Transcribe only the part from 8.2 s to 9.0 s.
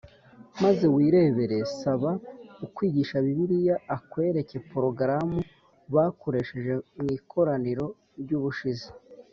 ry ubushize